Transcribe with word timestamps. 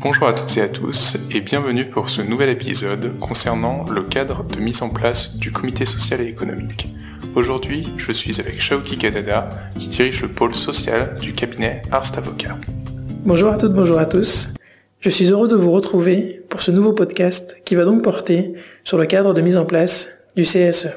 Bonjour 0.00 0.28
à 0.28 0.32
toutes 0.32 0.56
et 0.56 0.60
à 0.60 0.68
tous 0.68 1.18
et 1.34 1.40
bienvenue 1.40 1.84
pour 1.84 2.08
ce 2.08 2.22
nouvel 2.22 2.50
épisode 2.50 3.18
concernant 3.18 3.84
le 3.90 4.04
cadre 4.04 4.44
de 4.44 4.60
mise 4.60 4.80
en 4.82 4.90
place 4.90 5.36
du 5.38 5.50
comité 5.50 5.86
social 5.86 6.20
et 6.20 6.26
économique. 6.28 6.86
Aujourd'hui, 7.34 7.88
je 7.96 8.12
suis 8.12 8.40
avec 8.40 8.60
Shaoki 8.60 8.96
Kadada 8.96 9.48
qui 9.76 9.88
dirige 9.88 10.22
le 10.22 10.28
pôle 10.28 10.54
social 10.54 11.16
du 11.20 11.32
cabinet 11.32 11.82
Arst 11.90 12.16
Avocat. 12.16 12.56
Bonjour 13.24 13.50
à 13.50 13.56
toutes, 13.56 13.72
bonjour 13.72 13.98
à 13.98 14.06
tous. 14.06 14.50
Je 15.00 15.10
suis 15.10 15.32
heureux 15.32 15.48
de 15.48 15.56
vous 15.56 15.72
retrouver 15.72 16.44
pour 16.48 16.62
ce 16.62 16.70
nouveau 16.70 16.92
podcast 16.92 17.56
qui 17.64 17.74
va 17.74 17.84
donc 17.84 18.04
porter 18.04 18.52
sur 18.84 18.98
le 18.98 19.06
cadre 19.06 19.34
de 19.34 19.40
mise 19.40 19.56
en 19.56 19.64
place 19.64 20.10
du 20.36 20.44
CSE. 20.44 20.90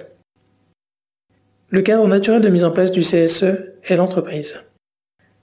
Le 1.69 1.81
cadre 1.81 2.07
naturel 2.07 2.43
de 2.43 2.49
mise 2.49 2.65
en 2.65 2.71
place 2.71 2.91
du 2.91 2.99
CSE 2.99 3.45
est 3.83 3.95
l'entreprise. 3.95 4.59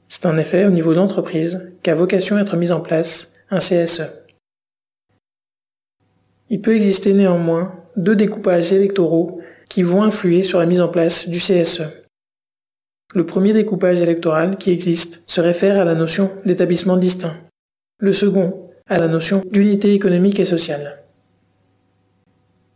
C'est 0.07 0.27
en 0.27 0.39
effet 0.39 0.65
au 0.65 0.71
niveau 0.71 0.93
de 0.93 0.99
l'entreprise 0.99 1.73
qu'a 1.83 1.97
vocation 1.97 2.37
à 2.37 2.43
être 2.43 2.57
mis 2.57 2.71
en 2.71 2.81
place 2.81 3.33
un 3.51 3.59
CSE. 3.59 4.03
Il 6.51 6.61
peut 6.61 6.75
exister 6.75 7.13
néanmoins 7.13 7.75
deux 7.97 8.17
découpages 8.17 8.73
électoraux 8.73 9.41
qui 9.69 9.83
vont 9.83 10.03
influer 10.03 10.43
sur 10.43 10.59
la 10.59 10.67
mise 10.67 10.81
en 10.81 10.89
place 10.89 11.29
du 11.29 11.39
CSE. 11.39 11.83
Le 13.15 13.27
premier 13.27 13.53
découpage 13.53 14.01
électoral 14.03 14.59
qui 14.59 14.71
existe 14.71 15.23
se 15.27 15.41
réfère 15.41 15.79
à 15.79 15.85
la 15.85 15.95
notion 15.95 16.31
d'établissement 16.45 16.97
distinct. 16.97 17.37
Le 17.99 18.13
second 18.13 18.69
à 18.89 18.99
la 18.99 19.09
notion 19.09 19.43
d'unité 19.51 19.93
économique 19.93 20.41
et 20.41 20.45
sociale. 20.45 21.03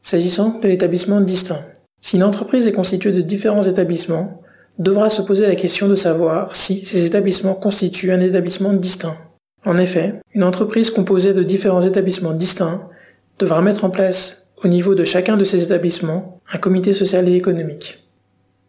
S'agissant 0.02 0.58
de 0.58 0.68
l'établissement 0.68 1.20
distinct, 1.20 1.64
si 2.00 2.16
une 2.16 2.24
entreprise 2.24 2.66
est 2.66 2.72
constituée 2.72 3.12
de 3.12 3.22
différents 3.22 3.62
établissements, 3.62 4.42
devra 4.78 5.10
se 5.10 5.22
poser 5.22 5.46
la 5.46 5.54
question 5.54 5.88
de 5.88 5.94
savoir 5.94 6.54
si 6.54 6.84
ces 6.84 7.06
établissements 7.06 7.54
constituent 7.54 8.12
un 8.12 8.20
établissement 8.20 8.72
distinct. 8.72 9.16
En 9.64 9.78
effet, 9.78 10.14
une 10.34 10.44
entreprise 10.44 10.90
composée 10.90 11.34
de 11.34 11.42
différents 11.42 11.82
établissements 11.82 12.32
distincts 12.32 12.88
devra 13.38 13.62
mettre 13.62 13.84
en 13.84 13.90
place, 13.90 14.48
au 14.64 14.68
niveau 14.68 14.94
de 14.94 15.04
chacun 15.04 15.36
de 15.36 15.44
ces 15.44 15.62
établissements, 15.62 16.40
un 16.52 16.58
comité 16.58 16.92
social 16.92 17.28
et 17.28 17.34
économique. 17.34 18.08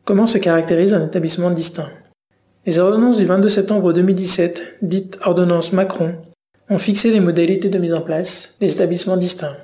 Comment 0.05 0.27
se 0.27 0.37
caractérise 0.37 0.93
un 0.93 1.05
établissement 1.05 1.51
distinct? 1.51 1.89
Les 2.65 2.79
ordonnances 2.79 3.17
du 3.17 3.25
22 3.25 3.49
septembre 3.49 3.91
2017, 3.91 4.77
dites 4.81 5.19
ordonnances 5.25 5.73
Macron, 5.73 6.15
ont 6.69 6.77
fixé 6.77 7.11
les 7.11 7.19
modalités 7.19 7.69
de 7.69 7.77
mise 7.77 7.93
en 7.93 8.01
place 8.01 8.55
des 8.59 8.71
établissements 8.71 9.17
distincts. 9.17 9.57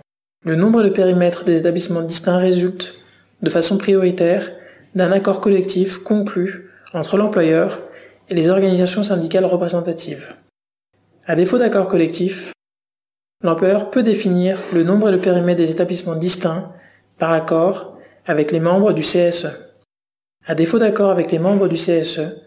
Le 0.46 0.56
nombre 0.56 0.84
de 0.84 0.90
périmètres 0.90 1.44
des 1.44 1.58
établissements 1.58 2.02
distincts 2.02 2.38
résulte 2.38 2.96
de 3.42 3.50
façon 3.50 3.78
prioritaire 3.78 4.52
d'un 4.96 5.12
accord 5.12 5.42
collectif 5.42 6.00
conclu 6.00 6.72
entre 6.94 7.18
l'employeur 7.18 7.82
et 8.30 8.36
les 8.36 8.50
organisations 8.50 9.04
syndicales 9.04 9.46
représentatives. 9.46 10.34
À 11.30 11.36
défaut 11.36 11.60
d'accord 11.60 11.88
collectif, 11.88 12.54
l'employeur 13.44 13.92
peut 13.92 14.02
définir 14.02 14.58
le 14.74 14.82
nombre 14.82 15.10
et 15.10 15.12
le 15.12 15.22
périmètre 15.22 15.60
des 15.60 15.70
établissements 15.70 16.16
distincts 16.16 16.74
par 17.20 17.32
accord 17.32 18.00
avec 18.26 18.52
les 18.52 18.60
membres 18.60 18.94
du 18.94 19.04
CSE. 19.04 19.46
À 20.48 20.56
défaut 20.56 20.80
d'accord 20.80 21.12
avec 21.12 21.32
les 21.32 21.38
membres 21.38 21.68
du 21.68 21.76
CSE, 21.76 22.42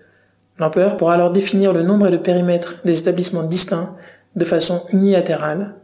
l'employeur 0.58 0.96
pourra 0.96 1.14
alors 1.14 1.30
définir 1.30 1.72
le 1.72 1.84
nombre 1.84 2.08
et 2.08 2.10
le 2.10 2.22
périmètre 2.22 2.80
des 2.84 2.98
établissements 2.98 3.44
distincts 3.44 3.94
de 4.34 4.44
façon 4.44 4.82
unilatérale 4.92 5.76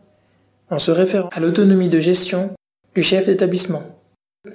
en 0.68 0.80
se 0.80 0.90
référant 0.90 1.28
à 1.30 1.38
l'autonomie 1.38 1.88
de 1.88 2.00
gestion 2.00 2.50
du 2.96 3.04
chef 3.04 3.26
d'établissement. 3.26 3.84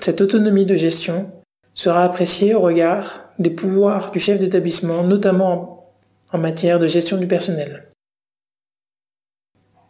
Cette 0.02 0.20
autonomie 0.20 0.66
de 0.66 0.76
gestion 0.76 1.32
sera 1.76 2.04
appréciée 2.04 2.56
au 2.56 2.60
regard 2.60 3.30
des 3.40 3.52
pouvoirs 3.52 4.12
du 4.12 4.20
chef 4.20 4.38
d'établissement, 4.38 5.04
notamment 5.04 5.94
en 6.34 6.40
matière 6.40 6.80
de 6.80 6.88
gestion 6.88 7.16
du 7.16 7.28
personnel. 7.28 7.93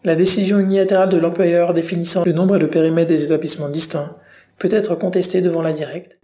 La 0.06 0.16
décision 0.16 0.60
unilatérale 0.60 1.10
de 1.10 1.18
l'employeur 1.18 1.74
définissant 1.74 2.24
le 2.26 2.34
nombre 2.34 2.58
et 2.58 2.60
le 2.60 2.70
périmètre 2.70 3.08
des 3.08 3.24
établissements 3.24 3.70
distincts 3.70 4.18
peut 4.60 4.70
être 4.72 4.96
contestée 4.96 5.40
devant 5.40 5.62
la 5.62 5.72
directe. 5.72 6.20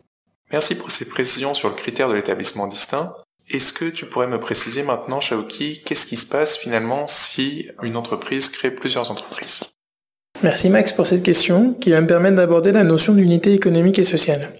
Merci 0.51 0.75
pour 0.75 0.91
ces 0.91 1.07
précisions 1.07 1.53
sur 1.53 1.69
le 1.69 1.75
critère 1.75 2.09
de 2.09 2.15
l'établissement 2.15 2.67
distinct. 2.67 3.13
Est-ce 3.49 3.71
que 3.71 3.85
tu 3.85 4.05
pourrais 4.05 4.27
me 4.27 4.39
préciser 4.39 4.83
maintenant, 4.83 5.21
Shaoki, 5.21 5.81
qu'est-ce 5.85 6.05
qui 6.05 6.17
se 6.17 6.25
passe 6.25 6.57
finalement 6.57 7.07
si 7.07 7.69
une 7.81 7.95
entreprise 7.95 8.49
crée 8.49 8.71
plusieurs 8.71 9.11
entreprises? 9.11 9.61
Merci 10.43 10.69
Max 10.69 10.91
pour 10.91 11.07
cette 11.07 11.23
question 11.23 11.73
qui 11.73 11.91
va 11.91 12.01
me 12.01 12.07
permettre 12.07 12.35
d'aborder 12.35 12.71
la 12.73 12.83
notion 12.83 13.13
d'unité 13.13 13.53
économique 13.53 13.99
et 13.99 14.03
sociale. 14.03 14.53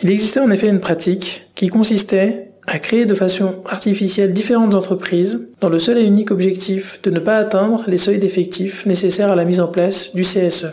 Il 0.00 0.10
existait 0.10 0.40
en 0.40 0.50
effet 0.50 0.68
une 0.68 0.80
pratique 0.80 1.48
qui 1.54 1.68
consistait 1.68 2.51
à 2.66 2.78
créer 2.78 3.06
de 3.06 3.14
façon 3.14 3.56
artificielle 3.66 4.32
différentes 4.32 4.74
entreprises 4.74 5.48
dans 5.60 5.68
le 5.68 5.78
seul 5.78 5.98
et 5.98 6.04
unique 6.04 6.30
objectif 6.30 7.00
de 7.02 7.10
ne 7.10 7.18
pas 7.18 7.36
atteindre 7.36 7.84
les 7.88 7.98
seuils 7.98 8.18
d'effectifs 8.18 8.86
nécessaires 8.86 9.32
à 9.32 9.36
la 9.36 9.44
mise 9.44 9.60
en 9.60 9.68
place 9.68 10.14
du 10.14 10.22
CSE. 10.22 10.66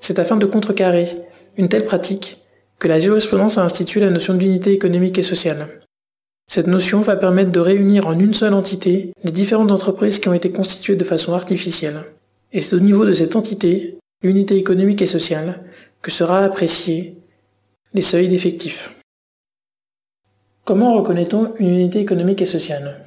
C'est 0.00 0.18
afin 0.18 0.36
de 0.36 0.46
contrecarrer 0.46 1.08
une 1.56 1.68
telle 1.68 1.84
pratique 1.84 2.38
que 2.78 2.88
la 2.88 3.00
jurisprudence 3.00 3.58
a 3.58 3.64
institué 3.64 4.00
la 4.00 4.10
notion 4.10 4.34
d'unité 4.34 4.72
économique 4.72 5.18
et 5.18 5.22
sociale. 5.22 5.80
Cette 6.50 6.66
notion 6.66 7.00
va 7.00 7.16
permettre 7.16 7.50
de 7.50 7.60
réunir 7.60 8.06
en 8.06 8.18
une 8.18 8.34
seule 8.34 8.54
entité 8.54 9.12
les 9.24 9.32
différentes 9.32 9.72
entreprises 9.72 10.18
qui 10.18 10.28
ont 10.28 10.34
été 10.34 10.52
constituées 10.52 10.96
de 10.96 11.04
façon 11.04 11.32
artificielle. 11.32 12.04
Et 12.52 12.60
c'est 12.60 12.76
au 12.76 12.80
niveau 12.80 13.04
de 13.04 13.14
cette 13.14 13.34
entité, 13.34 13.98
l'unité 14.22 14.56
économique 14.56 15.02
et 15.02 15.06
sociale, 15.06 15.64
que 16.02 16.10
sera 16.10 16.44
apprécié 16.44 17.16
les 17.94 18.02
seuils 18.02 18.28
d'effectifs. 18.28 18.90
Comment 20.64 20.94
reconnaît-on 20.94 21.54
une 21.58 21.68
unité 21.68 22.00
économique 22.00 22.40
et 22.40 22.46
sociale? 22.46 23.04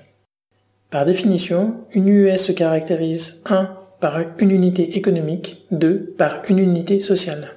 Par 0.92 1.06
définition, 1.06 1.74
une 1.92 2.08
UES 2.08 2.38
se 2.38 2.52
caractérise 2.52 3.42
1 3.50 3.76
par 4.00 4.20
une 4.38 4.52
unité 4.52 4.96
économique, 4.96 5.66
2 5.72 6.14
par 6.16 6.44
une 6.50 6.60
unité 6.60 7.00
sociale. 7.00 7.48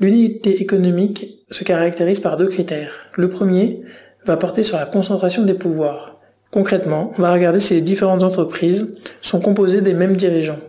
L'unité 0.00 0.62
économique 0.62 1.44
se 1.50 1.62
caractérise 1.62 2.20
par 2.20 2.38
deux 2.38 2.46
critères. 2.46 3.10
Le 3.16 3.28
premier 3.28 3.82
va 4.24 4.38
porter 4.38 4.62
sur 4.62 4.78
la 4.78 4.86
concentration 4.86 5.44
des 5.44 5.52
pouvoirs. 5.52 6.18
Concrètement, 6.50 7.12
on 7.18 7.20
va 7.20 7.34
regarder 7.34 7.60
si 7.60 7.74
les 7.74 7.82
différentes 7.82 8.22
entreprises 8.22 8.94
sont 9.20 9.40
composées 9.40 9.82
des 9.82 9.92
mêmes 9.92 10.16
dirigeants. 10.16 10.60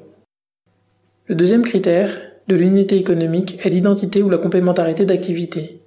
Le 1.27 1.35
deuxième 1.35 1.63
critère 1.63 2.09
de 2.49 2.55
l'unité 2.55 2.97
économique 2.97 3.65
est 3.65 3.69
l'identité 3.69 4.21
ou 4.21 4.29
la 4.29 4.37
complémentarité 4.37 5.05
d'activités. 5.05 5.78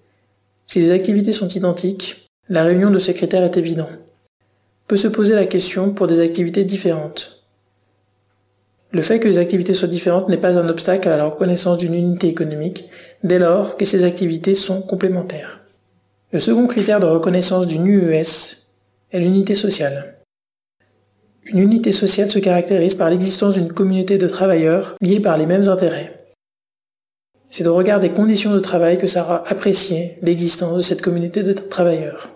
Si 0.67 0.81
les 0.81 0.91
activités 0.91 1.33
sont 1.33 1.49
identiques, 1.49 2.31
la 2.49 2.65
réunion 2.65 2.91
de 2.91 2.99
ces 2.99 3.15
critères 3.15 3.45
est 3.45 3.57
évidente. 3.57 3.91
Peut 4.89 4.97
se 4.97 5.09
poser 5.09 5.35
la 5.35 5.47
question 5.47 5.93
pour 5.93 6.07
des 6.07 6.21
activités 6.21 6.65
différentes. 6.65 7.43
Le 8.93 9.01
fait 9.01 9.21
que 9.21 9.29
les 9.29 9.39
activités 9.39 9.73
soient 9.73 9.89
différentes 9.89 10.29
n'est 10.29 10.37
pas 10.37 10.59
un 10.59 10.69
obstacle 10.69 11.09
à 11.09 11.17
la 11.17 11.25
reconnaissance 11.25 11.79
d'une 11.79 11.95
unité 11.95 12.29
économique 12.29 12.91
dès 13.25 13.39
lors 13.39 13.79
que 13.79 13.87
ces 13.87 14.05
activités 14.05 14.55
sont 14.55 14.83
complémentaires. 14.83 15.61
Le 16.31 16.41
second 16.41 16.67
critère 16.67 17.01
de 17.01 17.07
reconnaissance 17.07 17.67
d'une 17.67 17.87
UES 17.87 18.69
est 19.13 19.21
l'unité 19.21 19.55
sociale. 19.55 20.19
Une 21.47 21.59
unité 21.59 21.91
sociale 21.93 22.31
se 22.31 22.39
caractérise 22.39 22.95
par 22.95 23.11
l'existence 23.11 23.55
d'une 23.55 23.73
communauté 23.73 24.19
de 24.19 24.29
travailleurs 24.29 24.95
liés 25.01 25.21
par 25.21 25.39
les 25.39 25.47
mêmes 25.47 25.69
intérêts. 25.69 26.22
C'est 27.53 27.67
au 27.67 27.75
regard 27.75 28.01
des 28.01 28.13
conditions 28.13 28.55
de 28.55 28.61
travail 28.61 28.97
que 28.97 29.07
sera 29.07 29.47
appréciée 29.47 30.17
l'existence 30.23 30.75
de 30.75 30.81
cette 30.81 31.03
communauté 31.03 31.43
de 31.43 31.53
travailleurs. 31.53 32.31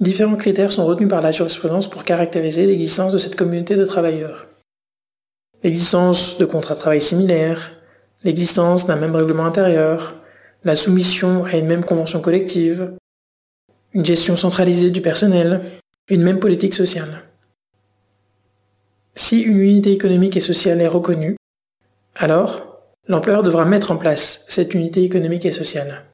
Différents 0.00 0.34
critères 0.34 0.72
sont 0.72 0.84
retenus 0.84 1.08
par 1.08 1.22
la 1.22 1.30
jurisprudence 1.30 1.88
pour 1.88 2.02
caractériser 2.02 2.66
l'existence 2.66 3.12
de 3.12 3.18
cette 3.18 3.36
communauté 3.36 3.76
de 3.76 3.84
travailleurs. 3.84 4.48
L'existence 5.62 6.36
de 6.36 6.44
contrats 6.44 6.74
de 6.74 6.80
travail 6.80 7.00
similaires, 7.00 7.70
l'existence 8.24 8.88
d'un 8.88 8.96
même 8.96 9.14
règlement 9.14 9.46
intérieur, 9.46 10.16
la 10.64 10.74
soumission 10.74 11.44
à 11.44 11.56
une 11.56 11.66
même 11.66 11.84
convention 11.84 12.20
collective, 12.20 12.96
une 13.92 14.04
gestion 14.04 14.36
centralisée 14.36 14.90
du 14.90 15.00
personnel, 15.00 15.62
une 16.08 16.24
même 16.24 16.40
politique 16.40 16.74
sociale. 16.74 17.22
Si 19.14 19.42
une 19.42 19.60
unité 19.60 19.92
économique 19.92 20.36
et 20.36 20.40
sociale 20.40 20.80
est 20.80 20.88
reconnue, 20.88 21.36
alors 22.16 22.75
l'employeur 23.08 23.42
devra 23.42 23.64
mettre 23.64 23.90
en 23.90 23.96
place 23.96 24.44
cette 24.48 24.74
unité 24.74 25.02
économique 25.02 25.46
et 25.46 25.52
sociale. 25.52 26.04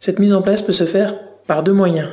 Cette 0.00 0.18
mise 0.18 0.32
en 0.32 0.42
place 0.42 0.62
peut 0.62 0.72
se 0.72 0.84
faire 0.84 1.18
par 1.46 1.62
deux 1.62 1.72
moyens, 1.72 2.10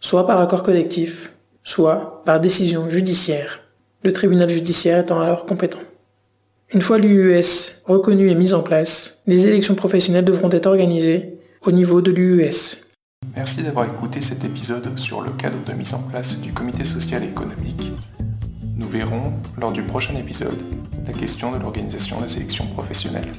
soit 0.00 0.26
par 0.26 0.40
accord 0.40 0.62
collectif, 0.62 1.32
soit 1.62 2.22
par 2.24 2.40
décision 2.40 2.88
judiciaire, 2.88 3.60
le 4.02 4.12
tribunal 4.12 4.48
judiciaire 4.48 5.00
étant 5.00 5.20
alors 5.20 5.46
compétent. 5.46 5.78
Une 6.74 6.82
fois 6.82 6.98
l'UES 6.98 7.82
reconnue 7.84 8.30
et 8.30 8.34
mise 8.34 8.54
en 8.54 8.62
place, 8.62 9.18
les 9.26 9.46
élections 9.46 9.74
professionnelles 9.74 10.24
devront 10.24 10.50
être 10.50 10.66
organisées 10.66 11.38
au 11.60 11.70
niveau 11.70 12.00
de 12.00 12.10
l'UES. 12.10 12.78
Merci 13.36 13.62
d'avoir 13.62 13.86
écouté 13.86 14.20
cet 14.20 14.44
épisode 14.44 14.98
sur 14.98 15.20
le 15.20 15.30
cadre 15.32 15.62
de 15.64 15.72
mise 15.74 15.94
en 15.94 16.02
place 16.02 16.40
du 16.40 16.52
comité 16.52 16.84
social 16.84 17.22
et 17.22 17.28
économique. 17.28 17.92
Nous 18.76 18.88
verrons, 18.88 19.32
lors 19.58 19.72
du 19.72 19.82
prochain 19.82 20.16
épisode, 20.16 20.58
la 21.06 21.12
question 21.12 21.52
de 21.52 21.58
l'organisation 21.58 22.20
des 22.20 22.36
élections 22.36 22.66
professionnelles. 22.66 23.32